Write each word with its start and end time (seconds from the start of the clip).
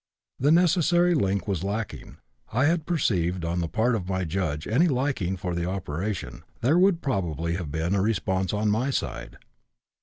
The 0.39 0.51
necessary 0.51 1.13
link 1.13 1.47
was 1.47 1.63
lacking; 1.63 2.17
had 2.47 2.69
I 2.79 2.83
perceived 2.83 3.45
on 3.45 3.59
the 3.59 3.67
part 3.67 3.93
of 3.93 4.09
my 4.09 4.23
judge 4.23 4.67
any 4.67 4.87
liking 4.87 5.37
for 5.37 5.53
the 5.53 5.69
operation, 5.69 6.41
there 6.61 6.79
would 6.79 7.03
probably 7.03 7.53
have 7.57 7.69
been 7.69 7.93
a 7.93 8.01
response 8.01 8.51
on 8.51 8.71
my 8.71 8.89
side. 8.89 9.37